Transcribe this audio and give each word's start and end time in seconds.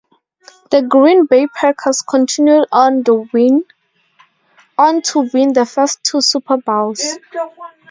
The 0.71 0.81
Green 0.81 1.27
Bay 1.27 1.45
Packers 1.45 2.01
continued 2.01 2.65
on 2.71 3.03
to 3.03 3.29
win 3.31 3.63
the 4.75 5.71
first 5.71 6.03
two 6.03 6.21
Super 6.21 6.57
Bowls. 6.57 7.19